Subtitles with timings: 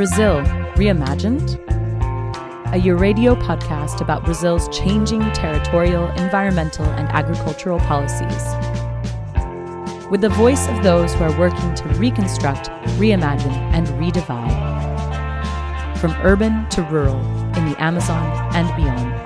[0.00, 0.40] Brazil
[0.76, 1.56] Reimagined,
[2.72, 8.42] a Euradio podcast about Brazil's changing territorial, environmental, and agricultural policies.
[10.10, 14.56] With the voice of those who are working to reconstruct, reimagine, and redivide.
[15.98, 17.20] From urban to rural,
[17.58, 19.19] in the Amazon and beyond.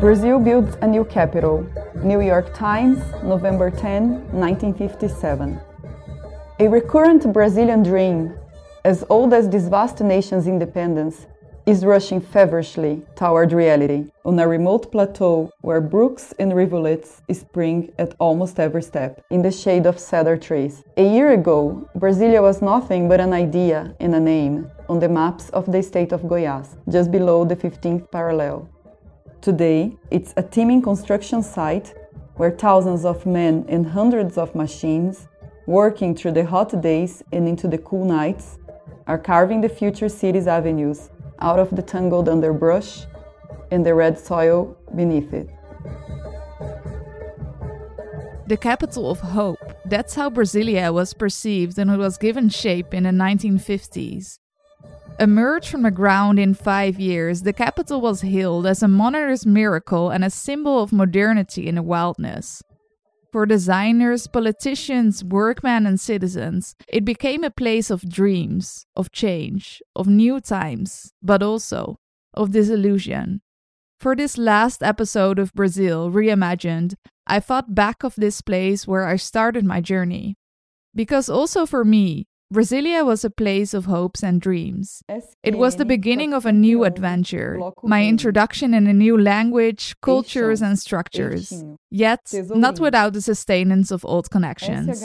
[0.00, 1.66] Brazil builds a new capital.
[2.02, 5.60] New York Times, November 10, 1957.
[6.58, 8.32] A recurrent Brazilian dream,
[8.86, 11.26] as old as this vast nation's independence,
[11.66, 18.14] is rushing feverishly toward reality on a remote plateau where brooks and rivulets spring at
[18.18, 20.82] almost every step in the shade of cedar trees.
[20.96, 25.50] A year ago, Brasilia was nothing but an idea and a name on the maps
[25.50, 28.66] of the state of Goiás, just below the 15th parallel.
[29.40, 31.94] Today, it's a teeming construction site
[32.34, 35.28] where thousands of men and hundreds of machines,
[35.66, 38.58] working through the hot days and into the cool nights,
[39.06, 43.06] are carving the future city's avenues out of the tangled underbrush
[43.70, 45.48] and the red soil beneath it.
[48.46, 49.58] The capital of hope.
[49.86, 54.39] That's how Brasilia was perceived and it was given shape in the 1950s.
[55.18, 60.10] Emerged from the ground in five years, the capital was hailed as a modernist miracle
[60.10, 62.62] and a symbol of modernity in the wildness.
[63.32, 70.08] For designers, politicians, workmen, and citizens, it became a place of dreams, of change, of
[70.08, 71.98] new times, but also
[72.34, 73.42] of disillusion.
[74.00, 76.94] For this last episode of Brazil Reimagined,
[77.26, 80.36] I thought back of this place where I started my journey.
[80.94, 85.04] Because also for me, Brasilia was a place of hopes and dreams.
[85.44, 90.60] It was the beginning of a new adventure, my introduction in a new language, cultures,
[90.60, 95.00] and structures, yet not without the sustenance of old connections.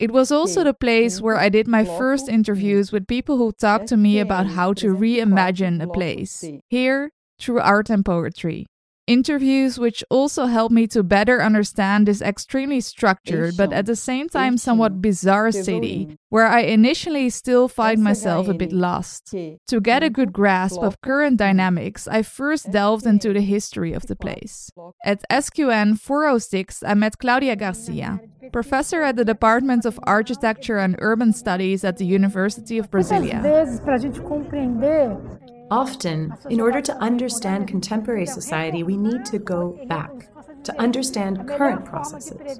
[0.00, 3.86] It was also the place where I did my first interviews with people who talked
[3.88, 8.66] to me about how to reimagine a place, here through art and poetry.
[9.08, 14.28] Interviews which also helped me to better understand this extremely structured but at the same
[14.28, 19.34] time somewhat bizarre city, where I initially still find myself a bit lost.
[19.68, 24.06] To get a good grasp of current dynamics, I first delved into the history of
[24.06, 24.70] the place.
[25.04, 28.20] At SQN 406, I met Claudia Garcia,
[28.52, 33.42] professor at the Department of Architecture and Urban Studies at the University of Brasilia.
[35.72, 40.28] Often, in order to understand contemporary society, we need to go back
[40.64, 42.58] to understand current processes.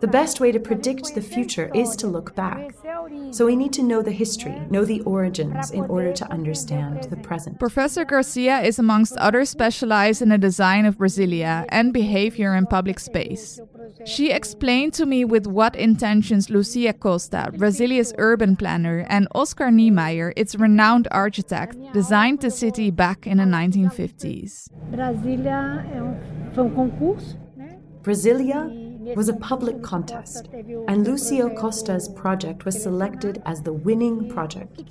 [0.00, 2.74] The best way to predict the future is to look back.
[3.30, 7.16] So we need to know the history, know the origins in order to understand the
[7.16, 7.58] present.
[7.58, 12.98] Professor Garcia is, amongst others, specialized in the design of Brasilia and behavior in public
[12.98, 13.60] space.
[14.04, 20.32] She explained to me with what intentions Lucio Costa, Brasilia's urban planner, and Oscar Niemeyer,
[20.36, 24.68] its renowned architect, designed the city back in the 1950s.
[24.90, 25.84] Brasilia
[29.16, 30.48] was a public contest,
[30.88, 34.82] and Lucio Costa's project was selected as the winning project.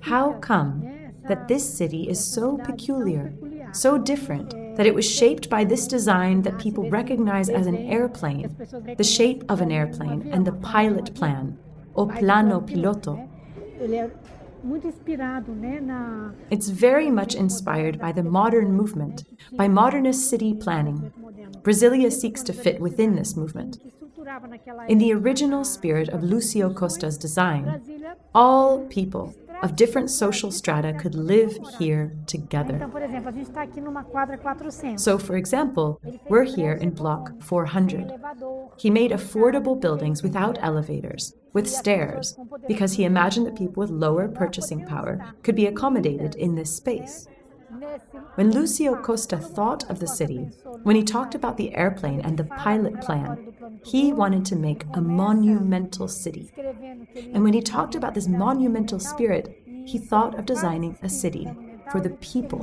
[0.00, 3.32] How come that this city is so peculiar,
[3.72, 8.56] so different, that it was shaped by this design that people recognize as an airplane,
[8.96, 11.58] the shape of an airplane, and the pilot plan,
[11.94, 13.28] o plano piloto?
[16.50, 21.12] It's very much inspired by the modern movement, by modernist city planning.
[21.62, 23.78] Brasilia seeks to fit within this movement.
[24.88, 27.82] In the original spirit of Lucio Costa's design,
[28.34, 32.90] all people of different social strata could live here together.
[34.96, 38.12] So, for example, we're here in block 400.
[38.76, 42.36] He made affordable buildings without elevators, with stairs,
[42.66, 47.28] because he imagined that people with lower purchasing power could be accommodated in this space.
[48.34, 50.50] When Lucio Costa thought of the city,
[50.82, 53.51] when he talked about the airplane and the pilot plan,
[53.84, 56.50] he wanted to make a monumental city.
[57.34, 59.56] And when he talked about this monumental spirit,
[59.86, 61.48] he thought of designing a city
[61.90, 62.60] for the people.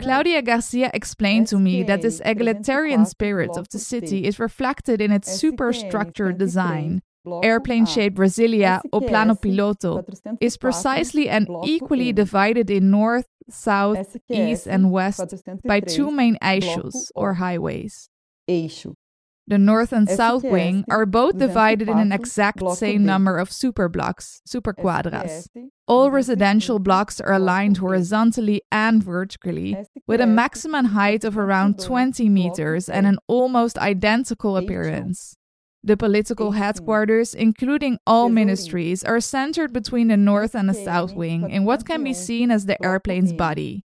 [0.00, 5.10] Claudia Garcia explained to me that this egalitarian spirit of the city is reflected in
[5.10, 7.02] its superstructured design.
[7.42, 10.04] Airplane shaped Brasilia, o plano piloto,
[10.40, 15.34] is precisely and equally divided in north, south, east, and west
[15.64, 18.08] by two main eixos or highways.
[19.46, 24.40] The north and south wing are both divided in an exact same number of superblocks,
[24.48, 25.48] superquadras.
[25.88, 29.76] All residential blocks are aligned horizontally and vertically,
[30.06, 35.36] with a maximum height of around 20 meters and an almost identical appearance.
[35.82, 41.48] The political headquarters, including all ministries, are centered between the north and the south wing
[41.48, 43.84] in what can be seen as the airplane's body.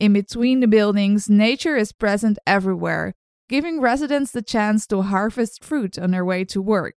[0.00, 3.14] In between the buildings, nature is present everywhere,
[3.48, 6.96] giving residents the chance to harvest fruit on their way to work.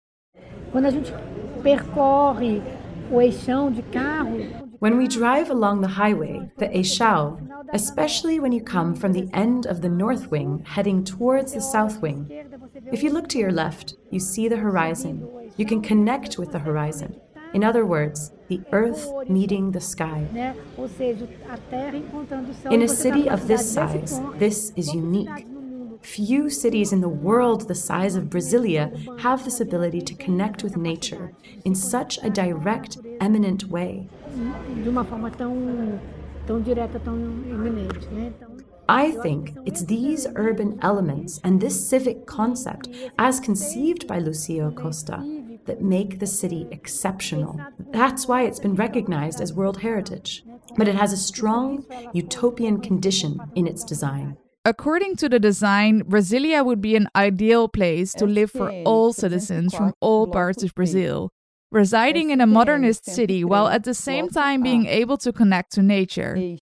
[4.78, 9.66] When we drive along the highway, the Eixão, especially when you come from the end
[9.66, 12.30] of the north wing heading towards the south wing,
[12.92, 15.50] if you look to your left, you see the horizon.
[15.56, 17.20] You can connect with the horizon.
[17.54, 20.54] In other words, the earth meeting the sky.
[22.70, 25.46] In a city of this size, this is unique.
[26.02, 30.76] Few cities in the world the size of Brasilia have this ability to connect with
[30.76, 31.32] nature
[31.64, 34.08] in such a direct, eminent way.
[38.88, 42.88] I think it's these urban elements and this civic concept,
[43.18, 45.22] as conceived by Lucio Costa,
[45.66, 47.60] that make the city exceptional.
[47.90, 50.42] That's why it's been recognized as World Heritage.
[50.76, 51.84] But it has a strong
[52.14, 54.38] utopian condition in its design.
[54.64, 59.74] According to the design, Brasilia would be an ideal place to live for all citizens
[59.74, 61.30] from all parts of Brazil,
[61.70, 65.82] residing in a modernist city while at the same time being able to connect to
[65.82, 66.56] nature.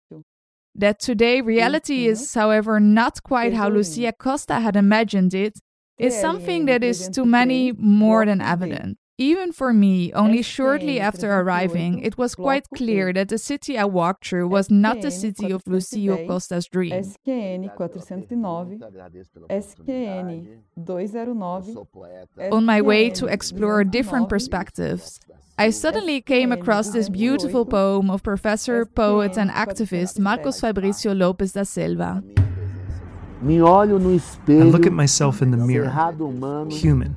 [0.78, 5.58] That today reality is, however, not quite how Lucio Costa had imagined it,
[5.98, 8.98] is something that is to many more than evident.
[9.18, 13.86] Even for me, only shortly after arriving, it was quite clear that the city I
[13.86, 16.92] walked through was not the city of Lucio Costa's dream.
[16.92, 18.82] SQN 409,
[19.50, 22.50] SQN 209.
[22.52, 25.22] On my way to explore different perspectives,
[25.58, 31.54] I suddenly came across this beautiful poem of professor, poet, and activist Marcos Fabricio Lopes
[31.54, 32.22] da Silva.
[33.42, 35.90] I look at myself in the mirror,
[36.70, 37.16] human,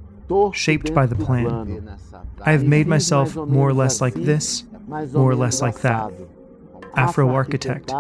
[0.53, 1.99] shaped by the plan.
[2.45, 6.13] I have made myself more or less like this, more or less like that.
[6.97, 7.93] Afro architect,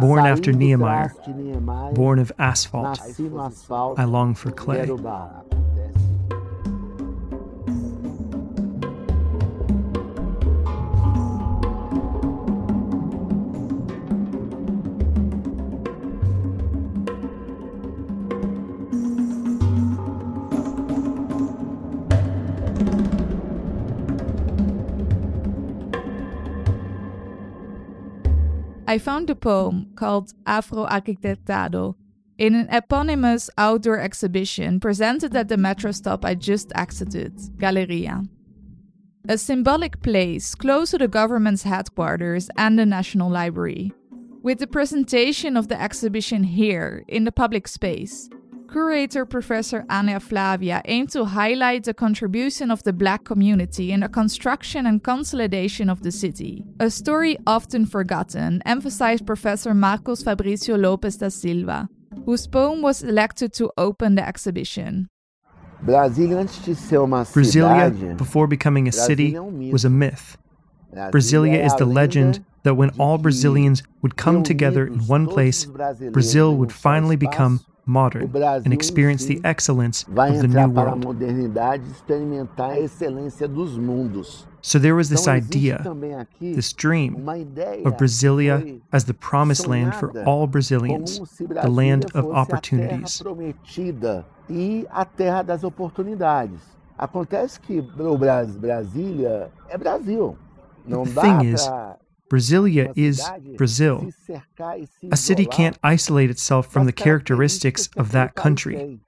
[0.00, 1.14] born after Niemeyer,
[1.94, 3.00] born of asphalt.
[3.98, 4.88] I long for clay.
[28.88, 31.94] I found a poem called Afro Arquitectado
[32.38, 38.22] in an eponymous outdoor exhibition presented at the metro stop I just exited, Galleria.
[39.28, 43.92] A symbolic place close to the government's headquarters and the National Library.
[44.42, 48.30] With the presentation of the exhibition here, in the public space,
[48.68, 54.08] curator Professor Ania Flavia aimed to highlight the contribution of the black community in the
[54.08, 56.64] construction and consolidation of the city.
[56.78, 61.88] A story often forgotten, emphasized Professor Marcos Fabricio Lopes da Silva,
[62.26, 65.08] whose poem was elected to open the exhibition.
[67.34, 69.38] Brasilia, before becoming a city,
[69.72, 70.36] was a myth.
[70.92, 75.64] Brasilia is the legend that when all Brazilians would come together in one place,
[76.12, 78.30] Brazil would finally become modern,
[78.64, 81.04] and experience the excellence of the new world.
[84.60, 85.82] So there was this idea,
[86.40, 93.22] this dream of Brasilia as the promised land for all Brazilians, the land of opportunities.
[100.88, 101.68] The thing is,
[102.30, 103.22] Brasilia is
[103.56, 104.10] Brazil.
[105.10, 109.00] A city can't isolate itself from the characteristics of that country.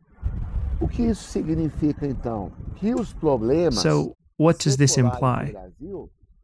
[3.73, 5.55] So, what does this imply?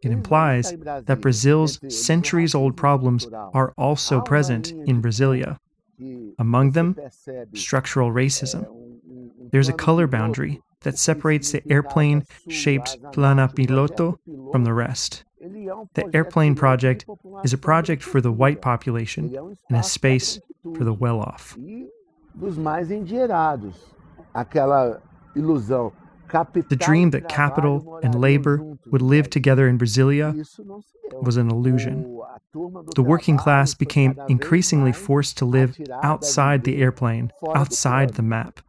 [0.03, 0.75] It implies
[1.07, 5.59] that Brazil's centuries old problems are also present in Brasilia.
[6.39, 6.97] Among them,
[7.55, 8.67] structural racism.
[9.51, 14.19] There's a color boundary that separates the airplane shaped plano piloto
[14.53, 15.25] from the rest.
[15.39, 17.05] The airplane project
[17.45, 19.37] is a project for the white population
[19.69, 21.57] and a space for the well off.
[22.35, 23.95] Dos mais endinheirados.
[24.35, 25.03] Aquela
[25.35, 25.93] ilusão
[26.69, 30.35] The dream that capital and labor would live together in Brasilia
[31.23, 32.21] was an illusion.
[32.95, 38.61] The working class became increasingly forced to live outside the airplane, outside the map.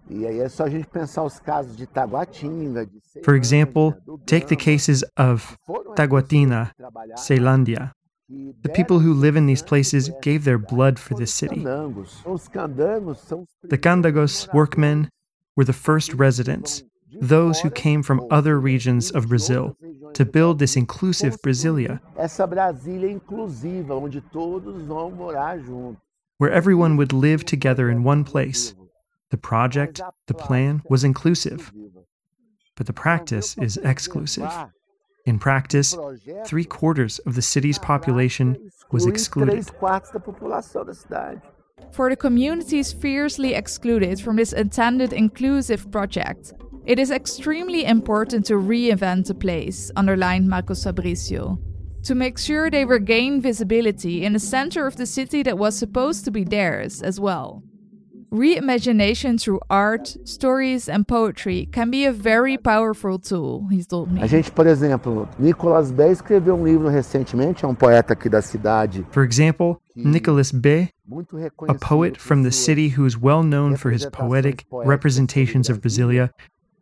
[3.23, 5.57] For example, take the cases of
[5.95, 6.71] Taguatinga,
[7.15, 7.91] Ceilândia.
[8.29, 11.61] The people who live in these places gave their blood for this city.
[11.61, 12.17] The
[13.77, 15.09] Candangos workmen
[15.55, 19.75] were the first residents, those who came from other regions of Brazil,
[20.13, 21.99] to build this inclusive Brasilia,
[26.37, 28.73] where everyone would live together in one place.
[29.29, 31.71] The project, the plan was inclusive,
[32.75, 34.51] but the practice is exclusive.
[35.25, 35.97] In practice,
[36.45, 39.69] three quarters of the city's population was excluded.
[41.91, 46.53] For the communities fiercely excluded from this intended inclusive project,
[46.87, 51.59] it is extremely important to reinvent the place, underlined Marcos Fabricio,
[52.03, 56.23] to make sure they regain visibility in the center of the city that was supposed
[56.23, 57.61] to be theirs as well.
[58.31, 64.21] Reimagination through art, stories, and poetry can be a very powerful tool, he told me.
[64.21, 68.41] A gente, por exemplo, Nicolas Behr escreveu um livro recentemente, é um poeta aqui da
[68.41, 69.05] cidade.
[69.11, 70.89] For example, Nicolas Behr,
[71.67, 76.29] a poet from the city who is well known for his poetic representations of Brasilia,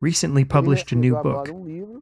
[0.02, 1.50] recently published a new book.
[1.52, 2.02] Um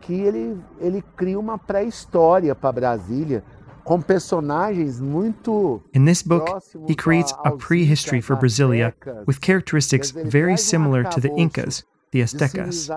[0.00, 3.44] que ele, ele cria uma pré-história para Brasília
[3.84, 6.48] com personagens muito In this book,
[6.88, 8.94] he creates a prehistory for Brasilia
[9.26, 12.88] with characteristics very um similar to the Incas, the Aztecas.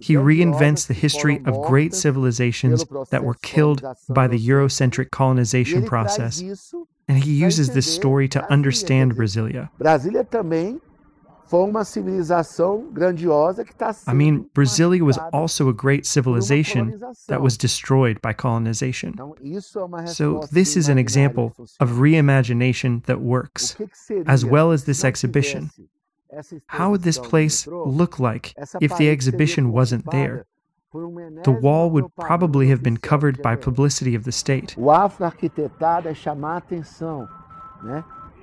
[0.00, 6.42] He reinvents the history of great civilizations that were killed by the Eurocentric colonization process,
[7.08, 9.70] and he uses this story to understand Brasilia.
[9.78, 10.80] Brasília também
[14.06, 19.14] I mean, Brasilia was also a great civilization that was destroyed by colonization.
[20.06, 23.76] So, this is an example of reimagination that works,
[24.26, 25.70] as well as this exhibition.
[26.66, 30.46] How would this place look like if the exhibition wasn't there?
[30.92, 34.74] The wall would probably have been covered by publicity of the state.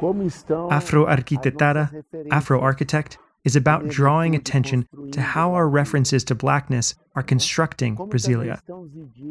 [0.03, 2.27] O afro-arquitetado é chamar a atenção, né?
[2.29, 8.59] Afro-arquitetada, Afro-architect, is about drawing attention to how our references to blackness are constructing Brasilia.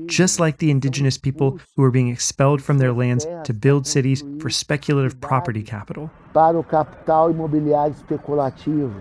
[0.06, 4.22] Just like the indigenous people who are being expelled from their lands to build cities
[4.38, 6.10] for speculative property capital.
[6.32, 8.92] Para o capital imobiliário especulativo.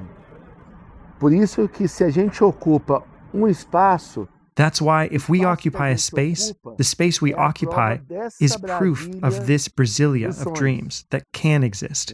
[1.19, 5.97] Por isso que se a gente ocupa um espaço That's why if we occupy a
[5.97, 7.99] space, the space we occupy
[8.39, 12.13] is proof of this Brasilia of dreams that can exist.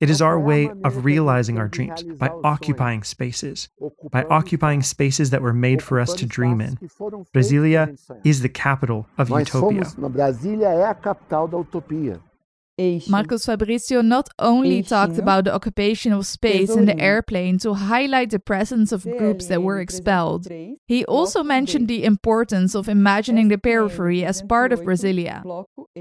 [0.00, 3.68] It is our way of realizing our dreams by occupying spaces,
[4.10, 6.76] by occupying spaces that were made for us to dream in.
[7.34, 9.84] Brasilia is the capital of utopia.
[13.08, 18.30] Marcos Fabricio not only talked about the occupation of space in the airplane to highlight
[18.30, 20.48] the presence of groups that were expelled,
[20.86, 25.42] he also mentioned the importance of imagining the periphery as part of Brasilia,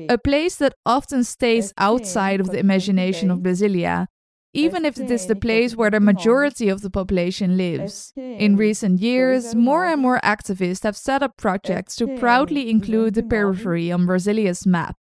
[0.09, 4.07] a place that often stays outside of the imagination of Brasilia,
[4.53, 8.11] even if it is the place where the majority of the population lives.
[8.15, 13.23] In recent years, more and more activists have set up projects to proudly include the
[13.23, 14.97] periphery on Brasilia's map.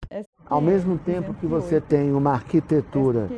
[0.49, 3.29] Ao mesmo tempo que você tem uma arquitetura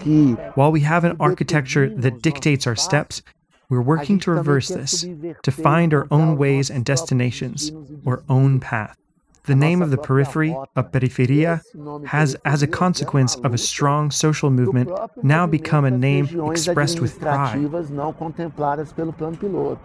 [0.00, 3.22] que While we have an architecture that dictates our steps,
[3.68, 5.06] we're working to reverse this,
[5.42, 7.72] to find our own ways and destinations,
[8.06, 8.96] our own path.
[9.44, 11.62] The name of the periphery, a periferia,
[12.06, 14.90] has, as a consequence of a strong social movement,
[15.22, 17.58] now become a name expressed with pride.
[17.90, 19.80] não contempladas pelo plano piloto.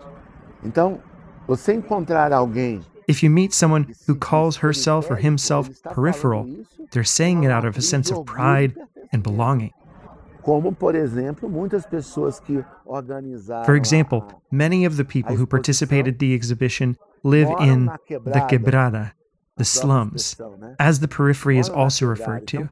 [0.63, 0.99] Então,
[1.47, 2.81] você encontrar alguém
[3.11, 6.47] If you meet someone who calls herself or himself peripheral,
[6.91, 8.73] they're saying it out of a sense of pride
[9.11, 9.73] and belonging.
[10.45, 16.19] Como, por exemplo, muitas pessoas que organizaram For example, many of the people who participated
[16.19, 19.11] the exhibition live in the quebrada,
[19.57, 20.37] the slums,
[20.79, 22.69] as the periphery is also referred to,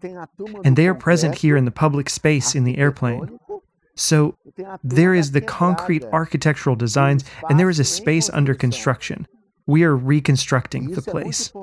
[0.63, 3.37] and they are present here in the public space in the airplane.
[3.95, 4.37] So
[4.85, 9.27] there is the concrete architectural designs, and there is a space under construction.
[9.69, 11.53] We are reconstructing the place.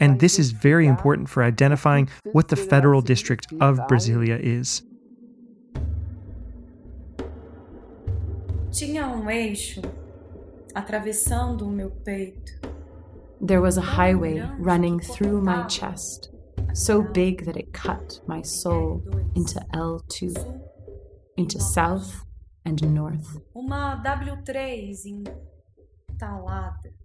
[0.00, 4.82] And this is very important for identifying what the federal district of Brasilia is.
[8.72, 9.80] Tinha um eixo
[10.74, 12.52] atravessando o meu peito.
[13.40, 16.30] There was a highway running through my chest,
[16.72, 19.04] so big that it cut my soul
[19.36, 20.34] into L2,
[21.36, 22.24] into south
[22.64, 23.40] and north.
[23.54, 25.28] Uma W3
[26.10, 27.01] entalada.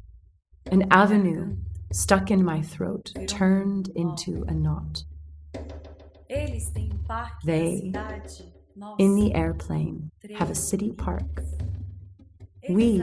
[0.71, 1.55] An avenue
[1.91, 5.03] stuck in my throat turned into a knot.
[7.45, 7.93] They,
[8.99, 11.41] In the airplane, have a city park.
[12.69, 13.01] We,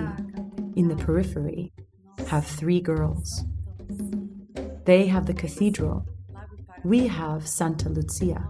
[0.77, 1.73] in the periphery,
[2.29, 3.45] have three girls.
[4.85, 6.07] They have the cathedral.
[6.85, 8.47] We have Santa Lucia.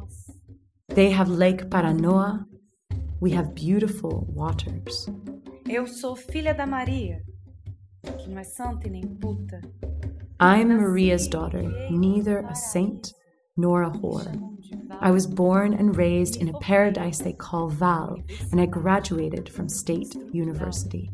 [0.88, 2.46] They have Lake Paranoa.
[3.20, 5.08] We have beautiful waters.
[5.68, 7.22] Eu sou filha da Maria,
[10.40, 13.14] I'm Maria's daughter, neither a saint
[13.56, 14.26] nor a whore.
[15.00, 18.16] I was born and raised in a paradise they call Val,
[18.50, 21.10] and I graduated from State University.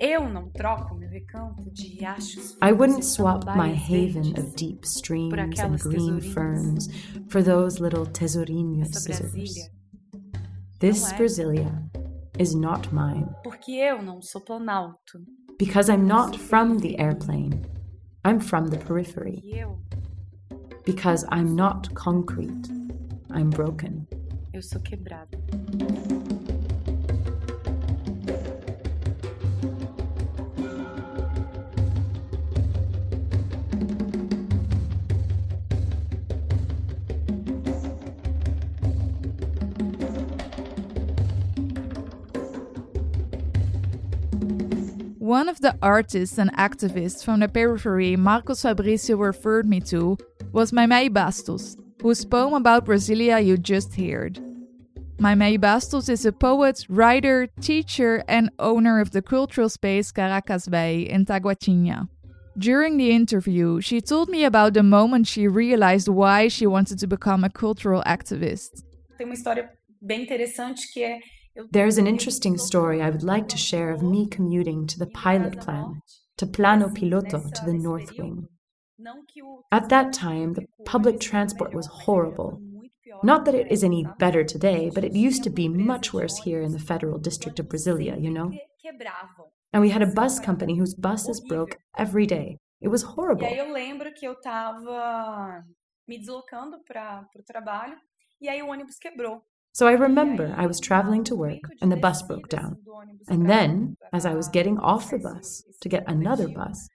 [0.00, 5.60] Eu não troco meu recanto de riachos I wouldn't swap my haven of deep streams
[5.60, 6.88] and green ferns
[7.28, 9.70] for those little tesourinhos Essa scissors.
[10.80, 11.12] This.
[11.12, 11.72] Brasilia
[12.38, 13.28] is not mine
[15.58, 17.66] because I'm not from the airplane.
[18.24, 19.42] I'm from the periphery.
[20.84, 22.68] Because I'm not concrete.
[23.30, 24.06] I'm broken.
[24.54, 25.36] eu sou quebrada.
[45.24, 50.18] One of the artists and activists from the periphery Marcos Fabricio referred me to
[50.52, 54.38] was Meimei Bastos, whose poem about Brasilia you just heard.
[55.16, 61.08] Meimei Bastos is a poet, writer, teacher, and owner of the cultural space Caracas Vei
[61.08, 62.06] in Taguatinga.
[62.58, 67.06] During the interview, she told me about the moment she realized why she wanted to
[67.06, 68.84] become a cultural activist.
[69.16, 69.70] Tem uma história
[70.02, 71.18] bem interessante que é.
[71.70, 75.60] There's an interesting story I would like to share of me commuting to the pilot
[75.60, 76.00] plan,
[76.36, 78.48] to Plano Piloto, to the North Wing.
[79.70, 82.60] At that time, the public transport was horrible.
[83.22, 86.60] Not that it is any better today, but it used to be much worse here
[86.60, 88.52] in the federal district of Brasilia, you know?
[89.72, 92.58] And we had a bus company whose buses broke every day.
[92.80, 93.46] It was horrible.
[99.82, 100.54] Aí eu lembro que eu tava me deslocando para o trabalho aí o ônibus quebrou.
[100.54, 102.78] So I remember I was traveling to work and the bus broke down.
[103.28, 106.88] And then, as I was getting off the bus to get another bus,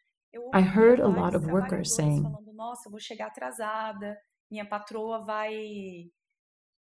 [0.54, 2.24] I heard a lot of workers saying,
[2.56, 4.16] Nossa, vou chegar atrasada,
[4.50, 5.52] minha patroa vai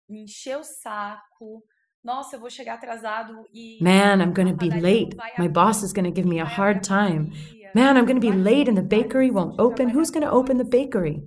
[0.08, 1.62] me encher o saco.
[2.04, 3.78] Nossa, vou chegar atrasado e.
[3.82, 5.16] Man, I'm gonna be late.
[5.38, 7.32] My boss is gonna give me a hard time.
[7.74, 9.90] Man, I'm gonna be late and the bakery won't open.
[9.90, 11.26] Who's gonna open the bakery?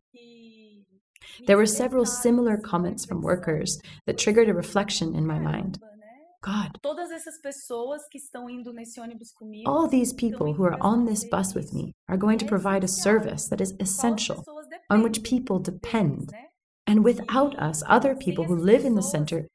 [1.47, 5.80] There were several similar comments from workers that triggered a reflection in my mind.
[6.43, 9.67] God, Todas essas pessoas que estão indo nesse ônibus comigo.
[9.69, 12.88] all these people who are on this bus with me are going to provide a
[12.88, 14.43] service that is essential,
[14.89, 16.34] on which people depend.
[16.88, 19.47] And without us, other people who live in the center,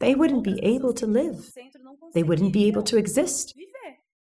[0.00, 1.52] they wouldn't be able to live.
[2.12, 3.54] they wouldn't be able to exist.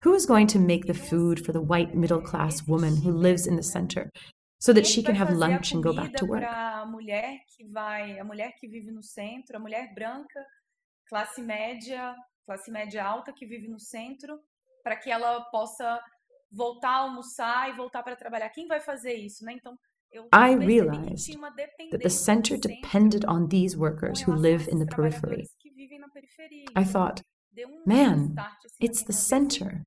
[0.02, 3.46] Who is going to make the food for the white middle class woman who lives
[3.46, 4.10] in the center
[4.62, 6.40] so that she can have lunch and go back to work?
[6.40, 10.40] pra mulher que vai, a mulher que vive no centro, a mulher branca,
[11.08, 12.14] classe média,
[12.46, 14.38] classe média alta que vive no centro,
[14.84, 16.00] para que ela possa
[16.52, 18.50] voltar a almoçar e voltar para trabalhar.
[18.50, 19.54] Quem vai fazer isso, né?
[19.54, 19.76] Então,
[20.32, 21.26] I realized
[21.90, 25.42] That the center depended on these workers who live in the periphery.
[25.42, 26.66] trabalhadores que vivem na periferia.
[26.76, 27.22] I thought,
[27.66, 29.82] um man, start, assim, na it's the center.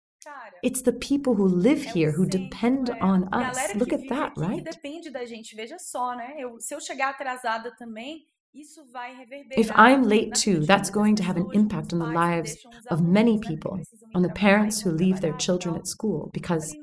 [0.63, 3.75] It's the people who live here who depend on us.
[3.75, 4.63] Look at that, right?
[4.63, 5.55] Depende da gente.
[5.55, 6.33] Veja só, né?
[6.59, 9.59] Se eu chegar atrasada também, isso vai reverberar.
[9.59, 12.57] If I'm late too, that's going to have an impact on the lives
[12.89, 13.81] of many people,
[14.15, 16.73] on the parents who leave their children at school because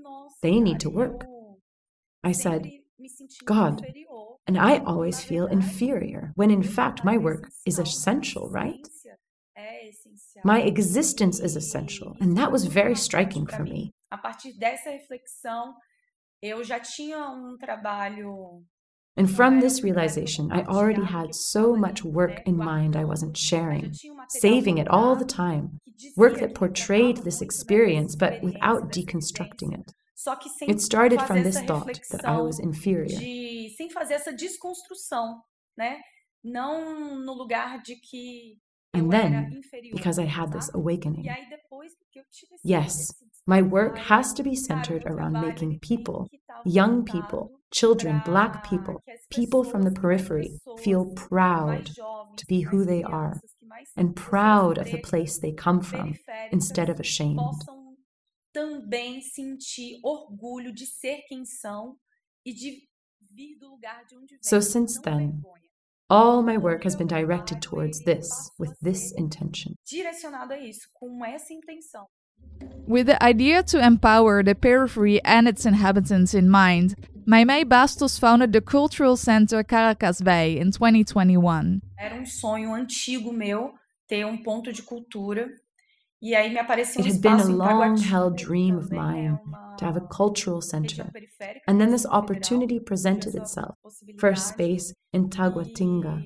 [0.43, 1.27] they need to work.
[2.23, 3.87] I said, sempre me senti God,
[4.47, 8.87] and I always feel inferior, when in fact my work is essential, right?
[9.63, 10.45] Essência é essencial.
[10.45, 13.91] My existence is essential, and that was very striking for me.
[14.11, 15.75] A partir dessa reflexão,
[16.43, 18.65] eu já tinha um trabalho
[19.15, 23.93] And from this realization, I already had so much work in mind I wasn't sharing,
[24.09, 25.79] um saving it all the time,
[26.17, 29.93] work that portrayed this experience, but without deconstructing it.
[30.15, 33.19] Só que sem It started from this thought that I was inferior.
[33.77, 35.43] sem fazer essa desconstrução,
[35.77, 36.01] né?
[36.43, 38.57] Não no lugar de que
[38.95, 43.15] And then, because I had this awakening, aí depois que eu tive esse, yes,
[43.47, 46.29] my work has to be centered around making people,
[46.65, 51.91] young people, children, black people, people from the pessoas, que mais periphery feel proud
[52.37, 53.41] to be who they are,
[53.97, 56.15] and proud of the place they come from
[56.51, 57.41] instead of ashamed.
[58.53, 61.97] também sentir orgulho de ser quem são
[62.45, 62.87] e de
[63.31, 64.43] vir do lugar de onde vêm.
[64.43, 65.41] So since then.
[66.13, 69.77] All my work has been directed towards this, with this intention.
[69.83, 72.07] direcionado a isso, com essa intenção.
[72.87, 76.97] With the idea to empower the periphery and its inhabitants in mind,
[77.27, 81.81] Meimei Bastos founded the cultural center Caracas Vei in 2021.
[81.99, 83.73] Era um sonho antigo meu
[84.07, 85.49] ter um ponto de cultura.
[86.23, 89.41] E aí me apareceu um It had been a Taguatinga, long-held dream of mine
[89.77, 91.11] to have a cultural center.
[91.67, 93.75] And then this opportunity presented itself
[94.19, 96.23] for a space in Taguatinga,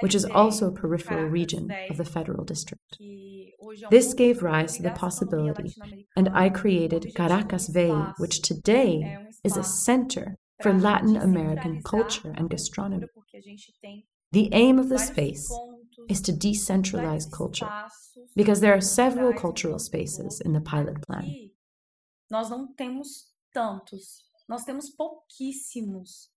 [0.00, 2.96] which is also a peripheral region of the federal district.
[2.96, 5.74] que hoje é um This gave rise to the possibility,
[6.16, 11.82] and I created Caracas um Vei, which today um is a center for Latin American
[11.82, 13.06] culture and gastronomy.
[13.12, 15.50] porque a gente tem The aim of the space
[16.08, 17.68] is to decentralize culture
[18.34, 21.50] because there are several cultural spaces in the pilot plan.
[22.30, 26.30] Nós não temos tantos, nós temos pouquíssimos.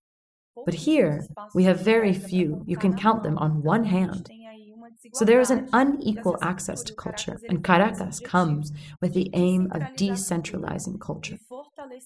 [0.66, 2.64] But here, we have very few.
[2.66, 4.30] You can count them on one um hand.
[4.30, 8.20] aí uma So there is an unequal access to culture, and ele tem esse Caracas
[8.22, 11.38] comes with the aim of decentralizing culture,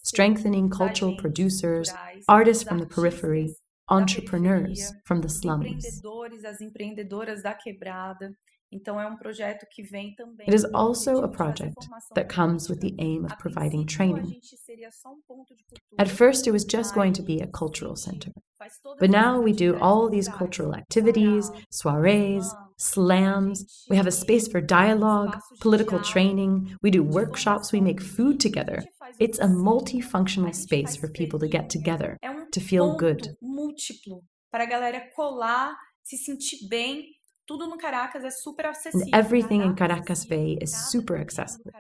[0.03, 1.93] strengthening cultural producers,
[2.27, 3.55] artists from the periphery,
[3.89, 5.85] entrepreneurs from the slums.
[5.85, 8.31] empreendedores, as empreendedoras da quebrada.
[8.71, 12.13] Então é um projeto que vem também It is also a objetivo de fazer project
[12.13, 14.27] that comes with the aim of providing training.
[14.27, 17.41] gente seria só um ponto de cultura, At first, it was just going to be
[17.41, 18.31] a cultural center.
[18.99, 23.65] But now we do all these cultural activities, soirees, slams.
[23.89, 26.75] We have a space for dialogue, political training.
[26.83, 27.71] We do workshops.
[27.71, 28.83] We make food together.
[29.19, 33.35] It's a multifunctional space for people to get together, um to feel good.
[34.51, 37.03] para a galera colar, se sentir bem.
[37.47, 39.01] Tudo no Caracas é super acessível.
[39.01, 41.71] And everything in Caracas Vei is super accessible.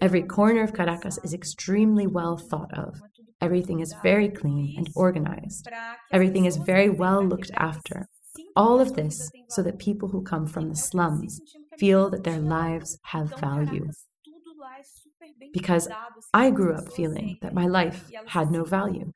[0.00, 2.94] Every corner of Caracas is extremely well thought of.
[2.94, 5.64] Então, é tudo Everything is very clean and organized.
[5.64, 8.06] pra que as Everything is very well looked after.
[8.54, 11.78] All of this so that people who come from the slums se sentir que a
[11.78, 13.86] feel that their lives have value.
[13.86, 15.21] Caracas, tudo lá é super bem
[15.52, 15.88] Because
[16.34, 19.12] I grew up feeling that my life had no value.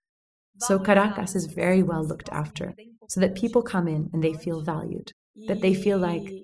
[0.59, 2.75] So Caracas is very well looked after
[3.09, 5.13] so that people come in and they feel valued,
[5.47, 6.35] that they feel like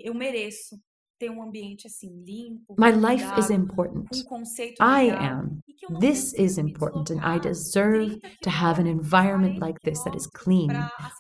[1.26, 4.08] eu mereço ter um ambiente assim limpo, my life is important.
[4.30, 4.42] um
[4.80, 5.60] I am.
[5.66, 10.02] que eu não This is important, and I deserve to have an environment like this
[10.04, 10.70] that is clean,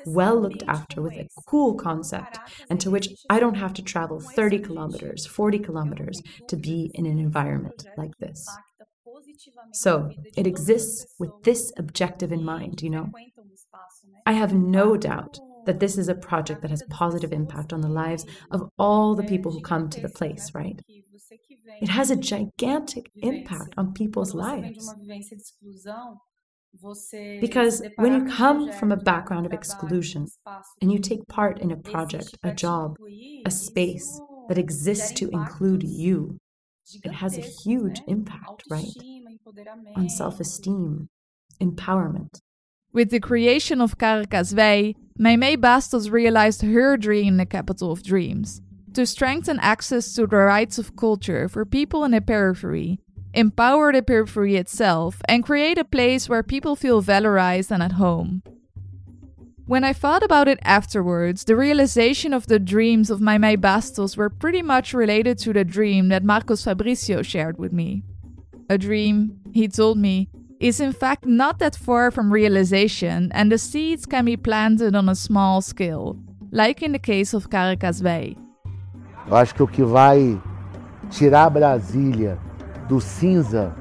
[0.06, 2.38] well um looked after, with a cool concept,
[2.70, 7.06] and to which I don't have to travel 30 kilometers, 40 kilometers to be in
[7.06, 8.46] an environment like this.
[8.46, 13.06] impacta positivamente a So it exists with this objective in mind, you know?
[13.10, 14.20] frequentam o espaço, né?
[14.26, 17.80] I have no doubt that this is a project that has das positive impact on
[17.80, 20.76] the lives of all the people who come to the place, right?
[20.76, 24.68] Porque você que vem It has a gigantic impact on people's quando você vem de
[24.68, 24.84] lives.
[24.84, 26.18] uma vivência de exclusão,
[26.80, 30.26] você Because when you come from a background of exclusion
[30.80, 32.96] and you take part in a project, a job,
[33.44, 36.38] a space that exists to include you,
[37.04, 38.86] it has a huge impact, right?
[39.96, 41.08] On self esteem,
[41.60, 42.40] empowerment.
[42.94, 48.02] With the creation of Caracas Vei, Meimei Bastos realized her dream in the capital of
[48.02, 48.60] dreams
[48.92, 52.98] to strengthen access to the rights of culture for people in the periphery,
[53.32, 58.42] empower the periphery itself, and create a place where people feel valorized and at home.
[59.64, 64.28] When I thought about it afterwards, the realization of the dreams of Meimei Bastos were
[64.28, 68.02] pretty much related to the dream that Marcos Fabricio shared with me.
[68.68, 70.28] A dream, he told me,
[70.62, 75.08] is in fact not that far from realization, and the seeds can be planted on
[75.08, 76.16] a small scale,
[76.52, 78.36] like in the case of Caracas Vei.
[79.28, 80.40] Eu acho que o que vai
[81.10, 82.38] tirar Brasília
[82.88, 83.74] do cinza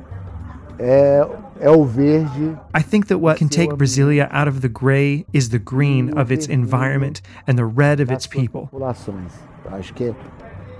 [0.80, 1.28] é,
[1.60, 5.50] é o verde I think that what can take Brasilia out of the gray is
[5.50, 8.67] the green of its environment and the red of its people.
[8.72, 9.32] populações.
[9.65, 10.15] Eu acho que é,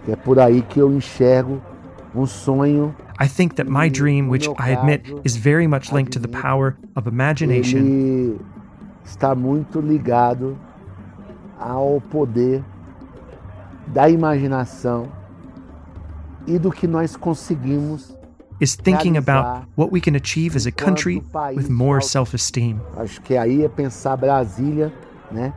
[0.06, 1.62] que é por aí que eu enxergo
[2.16, 6.20] um sonho I think that my dream, which I admit is very much linked to
[6.20, 8.40] the power of imagination,
[9.06, 10.58] está muito ligado
[11.60, 12.64] ao poder
[13.86, 15.12] da imaginação
[16.48, 18.18] e do que nós conseguimos.
[18.60, 21.22] is thinking about what we can achieve as a country
[21.56, 22.80] with more self esteem.
[22.98, 24.92] Acho que aí é pensar Brasília,
[25.32, 25.54] né?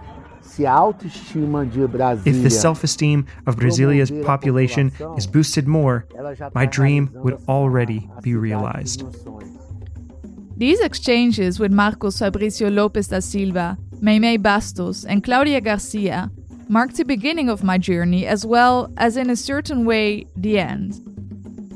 [0.55, 6.07] Se a autoestima de Brasília If the self esteem of Brasilia's population is boosted more,
[6.15, 9.05] ela já tá my dream would already be realized.
[10.57, 16.31] These exchanges with Marcos Fabricio Lopes da Silva, Meimei Bastos, and Claudia Garcia
[16.69, 21.01] marked the beginning of my journey as well as, in a certain way, the end.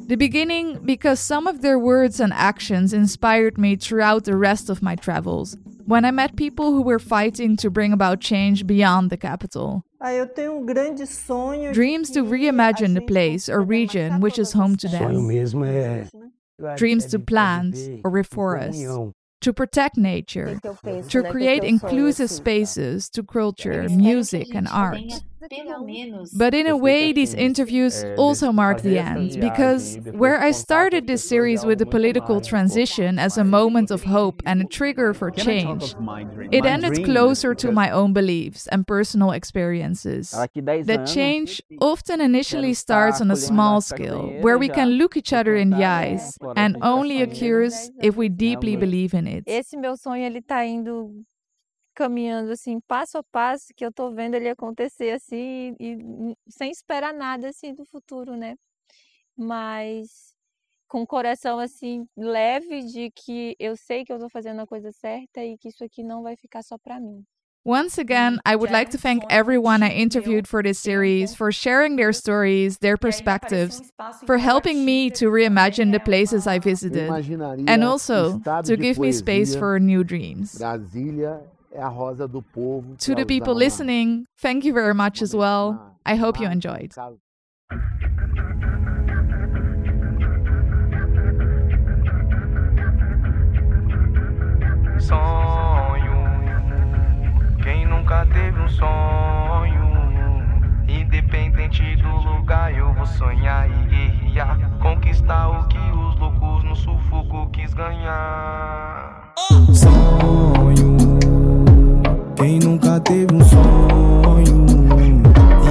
[0.07, 4.83] The beginning because some of their words and actions inspired me throughout the rest of
[4.83, 5.57] my travels,
[5.89, 9.85] when I met people who were fighting to bring about change beyond the capital.
[10.01, 10.29] Um
[11.73, 15.13] Dreams to reimagine the place or region which is home to them.
[16.77, 17.75] Dreams to plant
[18.05, 20.61] or reforest to protect nature,
[21.09, 25.23] to create inclusive spaces to culture, music, and art.
[26.33, 31.25] But in a way, these interviews also mark the end, because where I started this
[31.25, 35.97] series with the political transition as a moment of hope and a trigger for change,
[36.51, 40.47] it ended closer to my own beliefs and personal experiences.
[40.85, 45.57] That change often initially starts on a small scale, where we can look each other
[45.57, 49.45] in the eyes, and only occurs if we deeply believe in it.
[51.99, 56.71] Caminhando assim passo a passo que eu tô vendo ele acontecer assim e, e sem
[56.71, 58.55] esperar nada assim do futuro, né?
[59.37, 60.33] Mas
[60.87, 64.93] com o coração assim leve de que eu sei que eu tô fazendo a coisa
[64.93, 67.25] certa e que isso aqui não vai ficar só para mim.
[67.65, 71.97] Once again, I would like to thank everyone I interviewed for this series for sharing
[71.97, 73.83] their stories, their perspectives,
[74.25, 77.11] for helping me to reimagine the places I visited,
[77.67, 80.63] and also to give me space for new dreams.
[81.71, 85.97] To the people listening, thank you very much as well.
[86.05, 86.95] I hope you enjoyed.
[95.01, 96.25] Sonho,
[97.63, 99.89] quem nunca teve um sonho?
[100.89, 104.79] Independente do lugar, eu vou sonhar e guerrear.
[104.81, 109.35] Conquistar o que os loucos no sufoco quis ganhar.
[109.73, 111.18] Sonho.
[112.39, 114.65] Quem nunca teve um sonho?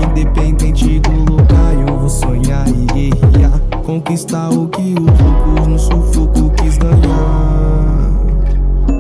[0.09, 3.57] Independente do lugar, eu vou sonhar e guerrear.
[3.85, 8.11] Conquistar o que os loucos no sufoco quis ganhar.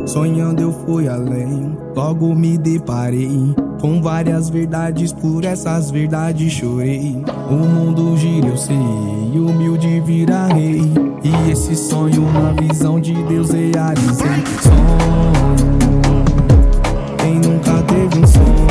[0.05, 7.21] Sonhando eu fui além, logo me deparei com várias verdades, por essas verdades chorei.
[7.49, 10.89] O mundo gira, eu sei, humilde vira rei.
[11.21, 14.45] E esse sonho, na visão de Deus, realizei.
[14.61, 15.86] Sonho.
[17.67, 18.67] Quem nunca teve um sonho?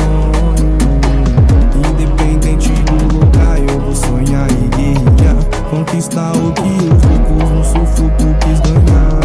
[1.75, 5.37] Independente do lugar, eu vou sonhar e guerrear.
[5.69, 9.19] Conquistar o que os loucos no sufoco quis ganhar.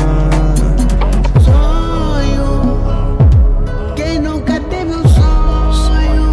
[1.40, 2.50] Sonho.
[3.96, 6.30] Quem nunca teve um sonho?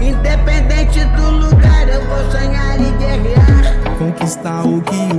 [0.00, 3.96] Independente do lugar, eu vou sonhar e guerrear.
[3.96, 5.09] Conquistar o que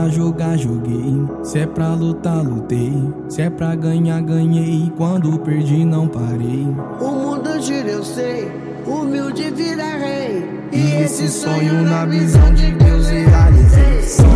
[0.00, 1.28] pra jogar, joguei.
[1.42, 3.12] Se é pra lutar, lutei.
[3.28, 4.90] Se é pra ganhar, ganhei.
[4.96, 6.66] Quando perdi, não parei.
[7.00, 8.50] O mundo gira, eu sei.
[8.86, 10.48] Humilde vira rei.
[10.72, 14.02] E esse sonho na visão de Deus realizei.
[14.02, 14.30] Sonho.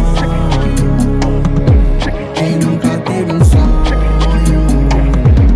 [2.35, 3.85] Quem nunca teve um sonho?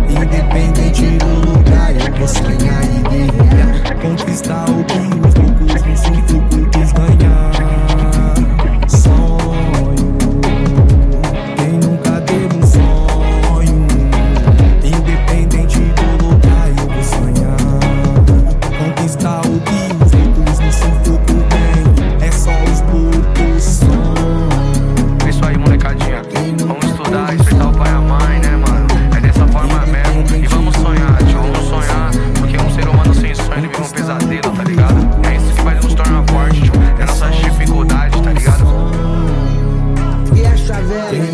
[0.09, 3.99] Independente do lugar, eu vou sonhar e guerrear.
[4.01, 7.48] Conquistar o que os loucos no sufoco quis ganhar.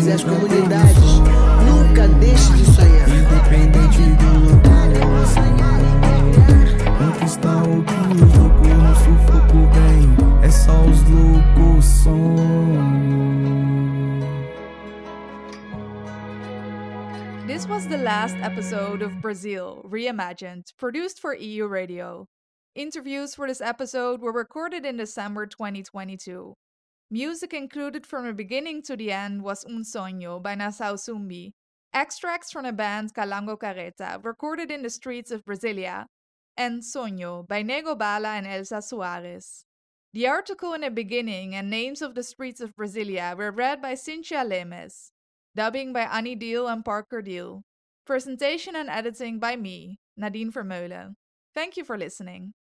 [0.06, 1.18] E as comunidades.
[1.66, 3.08] Nunca deixe de sonhar.
[3.08, 6.96] Independente do lugar, eu vou sonhar e guerrear.
[6.96, 10.06] Conquistar o que os loucos no sufoco vem.
[10.44, 12.86] É só os loucos sonhos.
[17.48, 22.26] This was the last episode of Brazil Reimagined, produced for Euradio.
[22.76, 26.54] Interviews for this episode were recorded in December 2022.
[27.10, 31.52] Music included from the beginning to the end was Un Sonho by Nação Zumbi.
[31.94, 36.06] Extracts from the band Calango Careta, recorded in the streets of Brasilia,
[36.56, 39.62] and Sonho by Nego Bala and Elza Soares.
[40.12, 43.92] The article in the beginning and names of the streets of Brasilia were read by
[43.92, 45.10] Cíntia Lemes.
[45.54, 47.62] Dubbing by Ani Deal and Parker Deal.
[48.04, 51.14] Presentation and editing by me, Nadine Vermeulen.
[51.54, 52.54] Thank you for listening.